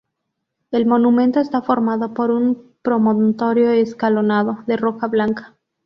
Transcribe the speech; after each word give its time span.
El 0.71 0.87
monumento 0.87 1.39
está 1.39 1.61
formado 1.61 2.11
por 2.15 2.31
un 2.31 2.73
promontorio 2.81 3.69
escalonado, 3.69 4.63
de 4.65 4.75
roca 4.75 5.05
blanca. 5.05 5.55